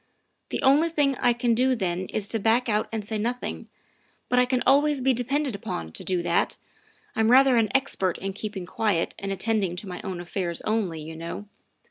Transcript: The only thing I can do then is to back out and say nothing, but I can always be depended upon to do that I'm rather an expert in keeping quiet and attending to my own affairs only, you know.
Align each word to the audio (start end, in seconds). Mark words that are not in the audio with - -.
The 0.49 0.63
only 0.63 0.89
thing 0.89 1.15
I 1.17 1.31
can 1.31 1.53
do 1.53 1.75
then 1.75 2.07
is 2.07 2.27
to 2.29 2.39
back 2.39 2.67
out 2.67 2.89
and 2.91 3.05
say 3.05 3.19
nothing, 3.19 3.69
but 4.29 4.39
I 4.39 4.45
can 4.45 4.63
always 4.65 4.99
be 4.99 5.13
depended 5.13 5.53
upon 5.53 5.91
to 5.91 6.03
do 6.03 6.23
that 6.23 6.57
I'm 7.15 7.29
rather 7.29 7.55
an 7.55 7.69
expert 7.75 8.17
in 8.17 8.33
keeping 8.33 8.65
quiet 8.65 9.13
and 9.19 9.31
attending 9.31 9.75
to 9.75 9.87
my 9.87 10.01
own 10.01 10.19
affairs 10.19 10.59
only, 10.61 10.99
you 11.03 11.15
know. 11.15 11.45